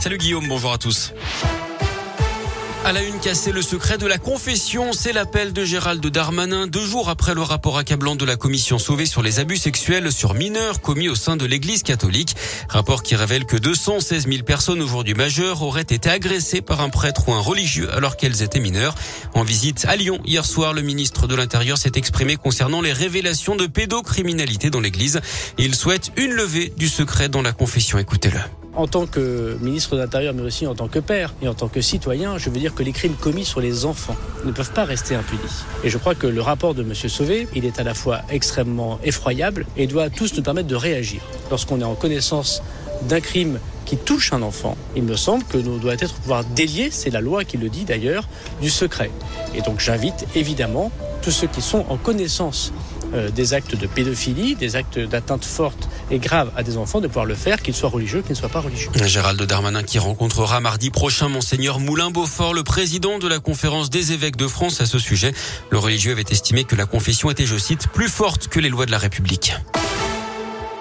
Salut 0.00 0.16
Guillaume, 0.16 0.48
bonjour 0.48 0.72
à 0.72 0.78
tous. 0.78 1.12
À 2.86 2.92
la 2.92 3.02
une, 3.02 3.20
casser 3.20 3.52
le 3.52 3.60
secret 3.60 3.98
de 3.98 4.06
la 4.06 4.16
confession, 4.16 4.94
c'est 4.94 5.12
l'appel 5.12 5.52
de 5.52 5.62
Gérald 5.62 6.04
Darmanin 6.06 6.66
deux 6.66 6.86
jours 6.86 7.10
après 7.10 7.34
le 7.34 7.42
rapport 7.42 7.76
accablant 7.76 8.16
de 8.16 8.24
la 8.24 8.36
commission 8.36 8.78
sauvée 8.78 9.04
sur 9.04 9.22
les 9.22 9.40
abus 9.40 9.58
sexuels 9.58 10.10
sur 10.10 10.32
mineurs 10.32 10.80
commis 10.80 11.10
au 11.10 11.14
sein 11.14 11.36
de 11.36 11.44
l'église 11.44 11.82
catholique. 11.82 12.34
Rapport 12.70 13.02
qui 13.02 13.14
révèle 13.14 13.44
que 13.44 13.58
216 13.58 14.26
000 14.26 14.42
personnes 14.42 14.80
aujourd'hui 14.80 15.12
majeures 15.12 15.60
auraient 15.60 15.82
été 15.82 16.08
agressées 16.08 16.62
par 16.62 16.80
un 16.80 16.88
prêtre 16.88 17.28
ou 17.28 17.34
un 17.34 17.40
religieux 17.40 17.92
alors 17.92 18.16
qu'elles 18.16 18.40
étaient 18.40 18.58
mineures. 18.58 18.94
En 19.34 19.42
visite 19.42 19.84
à 19.86 19.96
Lyon 19.96 20.18
hier 20.24 20.46
soir, 20.46 20.72
le 20.72 20.80
ministre 20.80 21.26
de 21.26 21.34
l'Intérieur 21.34 21.76
s'est 21.76 21.92
exprimé 21.96 22.36
concernant 22.36 22.80
les 22.80 22.94
révélations 22.94 23.54
de 23.54 23.66
pédocriminalité 23.66 24.70
dans 24.70 24.80
l'église. 24.80 25.20
Il 25.58 25.74
souhaite 25.74 26.10
une 26.16 26.32
levée 26.32 26.72
du 26.78 26.88
secret 26.88 27.28
dans 27.28 27.42
la 27.42 27.52
confession. 27.52 27.98
Écoutez-le. 27.98 28.40
En 28.76 28.86
tant 28.86 29.06
que 29.06 29.58
ministre 29.60 29.96
de 29.96 30.00
l'Intérieur, 30.00 30.32
mais 30.32 30.42
aussi 30.42 30.66
en 30.66 30.76
tant 30.76 30.86
que 30.86 31.00
père 31.00 31.34
et 31.42 31.48
en 31.48 31.54
tant 31.54 31.66
que 31.66 31.80
citoyen, 31.80 32.38
je 32.38 32.50
veux 32.50 32.58
dire 32.58 32.72
que 32.72 32.84
les 32.84 32.92
crimes 32.92 33.14
commis 33.14 33.44
sur 33.44 33.60
les 33.60 33.84
enfants 33.84 34.16
ne 34.44 34.52
peuvent 34.52 34.72
pas 34.72 34.84
rester 34.84 35.16
impunis. 35.16 35.64
Et 35.82 35.90
je 35.90 35.98
crois 35.98 36.14
que 36.14 36.28
le 36.28 36.40
rapport 36.40 36.74
de 36.74 36.82
M. 36.82 36.94
Sauvé, 36.94 37.48
il 37.54 37.64
est 37.64 37.80
à 37.80 37.82
la 37.82 37.94
fois 37.94 38.20
extrêmement 38.30 39.00
effroyable 39.02 39.66
et 39.76 39.88
doit 39.88 40.08
tous 40.08 40.36
nous 40.36 40.42
permettre 40.42 40.68
de 40.68 40.76
réagir. 40.76 41.20
Lorsqu'on 41.50 41.80
est 41.80 41.84
en 41.84 41.96
connaissance 41.96 42.62
d'un 43.02 43.20
crime 43.20 43.58
qui 43.86 43.96
touche 43.96 44.32
un 44.32 44.42
enfant, 44.42 44.76
il 44.94 45.02
me 45.02 45.16
semble 45.16 45.42
que 45.44 45.58
nous 45.58 45.78
doit 45.78 45.94
être 45.94 46.14
pouvoir 46.14 46.44
délier, 46.44 46.90
c'est 46.92 47.10
la 47.10 47.20
loi 47.20 47.44
qui 47.44 47.56
le 47.56 47.68
dit 47.70 47.84
d'ailleurs, 47.84 48.28
du 48.62 48.70
secret. 48.70 49.10
Et 49.56 49.62
donc 49.62 49.80
j'invite 49.80 50.26
évidemment 50.36 50.92
tous 51.22 51.32
ceux 51.32 51.48
qui 51.48 51.60
sont 51.60 51.84
en 51.88 51.96
connaissance 51.96 52.72
euh, 53.14 53.30
des 53.30 53.52
actes 53.52 53.74
de 53.74 53.88
pédophilie, 53.88 54.54
des 54.54 54.76
actes 54.76 55.00
d'atteinte 55.00 55.44
forte 55.44 55.88
et 56.10 56.18
grave 56.18 56.50
à 56.56 56.62
des 56.62 56.76
enfants, 56.76 57.00
de 57.00 57.06
pouvoir 57.06 57.24
le 57.24 57.34
faire, 57.34 57.62
qu'ils 57.62 57.74
soient 57.74 57.88
religieux, 57.88 58.22
qu'ils 58.22 58.32
ne 58.32 58.36
soient 58.36 58.48
pas 58.48 58.60
religieux. 58.60 58.90
Gérald 59.04 59.40
Darmanin 59.42 59.82
qui 59.82 59.98
rencontrera 59.98 60.60
mardi 60.60 60.90
prochain 60.90 61.28
Monseigneur 61.28 61.80
Moulin-Beaufort, 61.80 62.54
le 62.54 62.62
président 62.62 63.18
de 63.18 63.28
la 63.28 63.38
conférence 63.38 63.90
des 63.90 64.12
évêques 64.12 64.36
de 64.36 64.46
France 64.46 64.80
à 64.80 64.86
ce 64.86 64.98
sujet. 64.98 65.32
Le 65.70 65.78
religieux 65.78 66.12
avait 66.12 66.24
estimé 66.30 66.64
que 66.64 66.76
la 66.76 66.86
confession 66.86 67.30
était, 67.30 67.46
je 67.46 67.56
cite, 67.56 67.88
plus 67.88 68.08
forte 68.08 68.48
que 68.48 68.60
les 68.60 68.68
lois 68.68 68.86
de 68.86 68.90
la 68.90 68.98
République. 68.98 69.54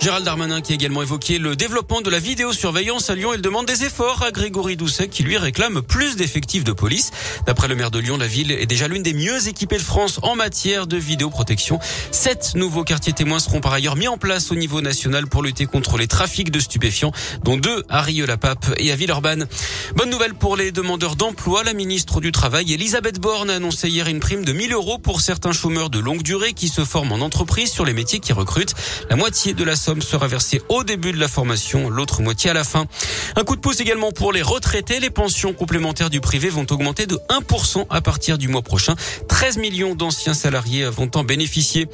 Gérald 0.00 0.24
Darmanin 0.24 0.60
qui 0.60 0.70
a 0.70 0.74
également 0.76 1.02
évoqué 1.02 1.38
le 1.38 1.56
développement 1.56 2.00
de 2.00 2.08
la 2.08 2.20
vidéosurveillance 2.20 3.10
à 3.10 3.16
Lyon. 3.16 3.32
Il 3.34 3.42
demande 3.42 3.66
des 3.66 3.82
efforts 3.82 4.22
à 4.22 4.30
Grégory 4.30 4.76
Doucet 4.76 5.08
qui 5.08 5.24
lui 5.24 5.36
réclame 5.36 5.82
plus 5.82 6.14
d'effectifs 6.14 6.62
de 6.62 6.70
police. 6.70 7.10
D'après 7.46 7.66
le 7.66 7.74
maire 7.74 7.90
de 7.90 7.98
Lyon, 7.98 8.16
la 8.16 8.28
ville 8.28 8.52
est 8.52 8.66
déjà 8.66 8.86
l'une 8.86 9.02
des 9.02 9.12
mieux 9.12 9.48
équipées 9.48 9.76
de 9.76 9.82
France 9.82 10.20
en 10.22 10.36
matière 10.36 10.86
de 10.86 10.96
vidéoprotection. 10.96 11.80
Sept 12.12 12.52
nouveaux 12.54 12.84
quartiers 12.84 13.12
témoins 13.12 13.40
seront 13.40 13.60
par 13.60 13.72
ailleurs 13.72 13.96
mis 13.96 14.06
en 14.06 14.18
place 14.18 14.52
au 14.52 14.54
niveau 14.54 14.80
national 14.80 15.26
pour 15.26 15.42
lutter 15.42 15.66
contre 15.66 15.98
les 15.98 16.06
trafics 16.06 16.52
de 16.52 16.60
stupéfiants, 16.60 17.12
dont 17.42 17.56
deux 17.56 17.82
à 17.88 18.00
Rieux-la-Pape 18.00 18.66
et 18.76 18.92
à 18.92 18.96
Villeurbanne. 18.96 19.48
Bonne 19.96 20.10
nouvelle 20.10 20.34
pour 20.34 20.56
les 20.56 20.70
demandeurs 20.70 21.16
d'emploi. 21.16 21.64
La 21.64 21.74
ministre 21.74 22.20
du 22.20 22.30
Travail, 22.30 22.72
Elisabeth 22.72 23.18
Borne, 23.18 23.50
a 23.50 23.56
annoncé 23.56 23.88
hier 23.88 24.06
une 24.06 24.20
prime 24.20 24.44
de 24.44 24.52
1000 24.52 24.72
euros 24.74 24.98
pour 24.98 25.20
certains 25.20 25.52
chômeurs 25.52 25.90
de 25.90 25.98
longue 25.98 26.22
durée 26.22 26.52
qui 26.52 26.68
se 26.68 26.84
forment 26.84 27.12
en 27.12 27.20
entreprise 27.20 27.72
sur 27.72 27.84
les 27.84 27.92
métiers 27.92 28.20
qui 28.20 28.32
recrutent. 28.32 28.74
La 29.10 29.16
moitié 29.16 29.54
de 29.54 29.64
la 29.64 29.74
sera 30.00 30.28
versée 30.28 30.62
au 30.68 30.84
début 30.84 31.12
de 31.12 31.18
la 31.18 31.28
formation, 31.28 31.88
l'autre 31.88 32.20
moitié 32.22 32.50
à 32.50 32.54
la 32.54 32.64
fin. 32.64 32.86
Un 33.36 33.44
coup 33.44 33.56
de 33.56 33.60
pouce 33.60 33.80
également 33.80 34.12
pour 34.12 34.32
les 34.32 34.42
retraités. 34.42 35.00
Les 35.00 35.10
pensions 35.10 35.52
complémentaires 35.52 36.10
du 36.10 36.20
privé 36.20 36.48
vont 36.48 36.66
augmenter 36.70 37.06
de 37.06 37.18
1% 37.30 37.86
à 37.88 38.00
partir 38.00 38.38
du 38.38 38.48
mois 38.48 38.62
prochain. 38.62 38.94
13 39.28 39.56
millions 39.58 39.94
d'anciens 39.94 40.34
salariés 40.34 40.88
vont 40.88 41.10
en 41.14 41.24
bénéficier. 41.24 41.88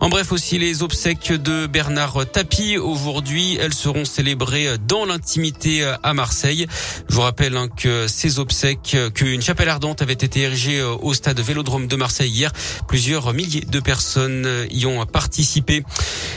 En 0.00 0.08
bref 0.08 0.32
aussi 0.32 0.58
les 0.58 0.82
obsèques 0.82 1.32
de 1.32 1.66
Bernard 1.66 2.24
Tapie. 2.30 2.78
Aujourd'hui, 2.78 3.58
elles 3.60 3.74
seront 3.74 4.04
célébrées 4.04 4.78
dans 4.86 5.04
l'intimité 5.04 5.84
à 6.02 6.14
Marseille. 6.14 6.66
Je 7.08 7.14
vous 7.14 7.22
rappelle 7.22 7.56
hein, 7.56 7.68
que 7.68 8.06
ces 8.06 8.38
obsèques, 8.38 8.96
qu'une 9.14 9.42
chapelle 9.42 9.68
ardente 9.68 10.02
avait 10.02 10.12
été 10.12 10.40
érigée 10.40 10.82
au 10.82 11.12
stade 11.14 11.40
Vélodrome 11.40 11.88
de 11.88 11.96
Marseille 11.96 12.30
hier. 12.30 12.52
Plusieurs 12.86 13.32
milliers 13.32 13.62
de 13.62 13.80
personnes 13.80 14.66
y 14.70 14.86
ont 14.86 15.04
participé. 15.06 15.82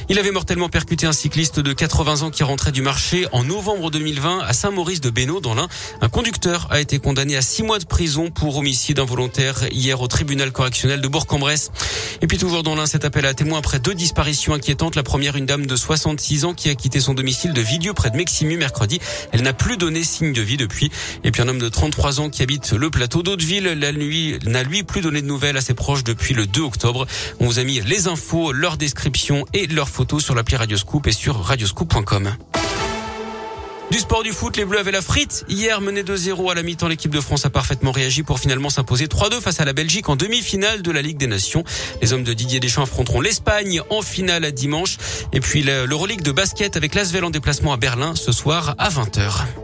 Il 0.09 0.19
avait 0.19 0.31
mortellement 0.31 0.69
percuté 0.69 1.02
un 1.05 1.11
cycliste 1.11 1.59
de 1.59 1.73
80 1.73 2.21
ans 2.21 2.31
qui 2.31 2.43
rentrait 2.43 2.71
du 2.71 2.81
marché 2.81 3.27
en 3.31 3.43
novembre 3.43 3.91
2020 3.91 4.39
à 4.39 4.53
Saint-Maurice 4.53 5.01
de 5.01 5.09
Bénaud 5.09 5.41
dans 5.41 5.53
l'Ain. 5.53 5.67
Un 6.01 6.07
conducteur 6.07 6.67
a 6.69 6.79
été 6.79 6.99
condamné 6.99 7.35
à 7.35 7.41
six 7.41 7.63
mois 7.63 7.79
de 7.79 7.85
prison 7.85 8.29
pour 8.29 8.57
homicide 8.57 8.99
involontaire 8.99 9.67
hier 9.71 9.99
au 10.01 10.07
tribunal 10.07 10.51
correctionnel 10.51 11.01
de 11.01 11.07
Bourg-en-Bresse. 11.07 11.71
Et 12.21 12.27
puis 12.27 12.37
toujours 12.37 12.63
dans 12.63 12.75
l'Ain, 12.75 12.85
cet 12.85 13.03
appel 13.05 13.25
à 13.25 13.33
témoins 13.33 13.59
après 13.59 13.79
deux 13.79 13.93
disparitions 13.93 14.53
inquiétantes. 14.53 14.95
La 14.95 15.03
première, 15.03 15.35
une 15.35 15.45
dame 15.45 15.65
de 15.65 15.75
66 15.75 16.45
ans 16.45 16.53
qui 16.53 16.69
a 16.69 16.75
quitté 16.75 17.01
son 17.01 17.13
domicile 17.13 17.51
de 17.53 17.61
Vidieu 17.61 17.93
près 17.93 18.09
de 18.09 18.15
Meximu 18.15 18.55
mercredi. 18.55 18.99
Elle 19.31 19.41
n'a 19.41 19.53
plus 19.53 19.77
donné 19.77 20.03
signe 20.03 20.31
de 20.31 20.41
vie 20.41 20.57
depuis. 20.57 20.89
Et 21.23 21.31
puis 21.31 21.41
un 21.41 21.47
homme 21.49 21.59
de 21.59 21.69
33 21.69 22.21
ans 22.21 22.29
qui 22.29 22.43
habite 22.43 22.71
le 22.71 22.89
plateau 22.89 23.23
d'Hauteville. 23.23 23.65
La 23.65 23.91
nuit 23.91 24.39
n'a 24.45 24.63
lui 24.63 24.83
plus 24.83 25.01
donné 25.01 25.21
de 25.21 25.27
nouvelles 25.27 25.57
à 25.57 25.61
ses 25.61 25.73
proches 25.73 26.03
depuis 26.03 26.33
le 26.33 26.45
2 26.45 26.61
octobre. 26.61 27.07
On 27.39 27.45
vous 27.45 27.59
a 27.59 27.63
mis 27.63 27.81
les 27.81 28.07
infos, 28.07 28.53
leur 28.53 28.77
description 28.77 29.45
et 29.53 29.67
leurs 29.67 29.89
photos 29.89 30.23
sur 30.23 30.35
l'appli 30.35 30.55
Du 33.91 33.99
sport 33.99 34.23
du 34.23 34.31
foot, 34.31 34.57
les 34.57 34.65
Bleus 34.65 34.79
avaient 34.79 34.91
la 34.91 35.01
frite. 35.01 35.45
Hier, 35.49 35.79
mené 35.79 36.01
2-0 36.01 36.51
à 36.51 36.55
la 36.55 36.63
mi-temps, 36.63 36.87
l'équipe 36.87 37.11
de 37.11 37.21
France 37.21 37.45
a 37.45 37.51
parfaitement 37.51 37.91
réagi 37.91 38.23
pour 38.23 38.39
finalement 38.39 38.71
s'imposer 38.71 39.05
3-2 39.05 39.39
face 39.39 39.59
à 39.59 39.65
la 39.65 39.73
Belgique 39.73 40.09
en 40.09 40.15
demi-finale 40.15 40.81
de 40.81 40.91
la 40.91 41.01
Ligue 41.01 41.17
des 41.17 41.27
Nations. 41.27 41.63
Les 42.01 42.11
hommes 42.11 42.23
de 42.23 42.33
Didier 42.33 42.59
Deschamps 42.59 42.83
affronteront 42.83 43.21
l'Espagne 43.21 43.81
en 43.91 44.01
finale 44.01 44.45
à 44.45 44.51
dimanche. 44.51 44.97
Et 45.31 45.41
puis 45.41 45.61
l'Euroleague 45.61 46.21
de 46.21 46.31
basket 46.31 46.75
avec 46.75 46.95
l'Asvel 46.95 47.23
en 47.23 47.29
déplacement 47.29 47.73
à 47.73 47.77
Berlin 47.77 48.15
ce 48.15 48.31
soir 48.31 48.73
à 48.79 48.89
20h. 48.89 49.62